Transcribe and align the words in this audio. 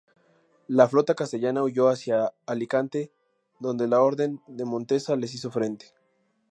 La 0.67 0.87
flota 0.87 1.13
castellana 1.13 1.61
huyó 1.61 1.87
hacia 1.87 2.33
Alicante, 2.47 3.11
donde 3.59 3.87
la 3.87 4.01
Orden 4.01 4.41
de 4.47 4.65
Montesa 4.65 5.15
les 5.15 5.35
hizo 5.35 5.51
frente. 5.51 5.93